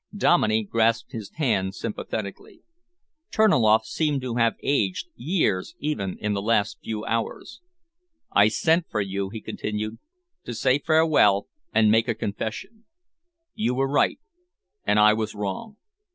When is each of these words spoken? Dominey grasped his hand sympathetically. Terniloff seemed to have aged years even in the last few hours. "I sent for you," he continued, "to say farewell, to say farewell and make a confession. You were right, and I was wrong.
Dominey 0.17 0.63
grasped 0.63 1.11
his 1.11 1.29
hand 1.35 1.75
sympathetically. 1.75 2.63
Terniloff 3.29 3.85
seemed 3.85 4.21
to 4.21 4.33
have 4.37 4.55
aged 4.63 5.09
years 5.15 5.75
even 5.77 6.17
in 6.19 6.33
the 6.33 6.41
last 6.41 6.79
few 6.83 7.05
hours. 7.05 7.61
"I 8.31 8.47
sent 8.47 8.87
for 8.89 9.01
you," 9.01 9.29
he 9.29 9.41
continued, 9.41 9.99
"to 10.45 10.55
say 10.55 10.79
farewell, 10.79 11.43
to 11.43 11.43
say 11.43 11.47
farewell 11.47 11.47
and 11.83 11.91
make 11.91 12.07
a 12.07 12.15
confession. 12.15 12.85
You 13.53 13.75
were 13.75 13.87
right, 13.87 14.19
and 14.85 14.97
I 14.99 15.13
was 15.13 15.35
wrong. 15.35 15.77